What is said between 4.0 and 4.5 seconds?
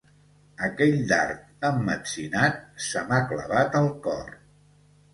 cor.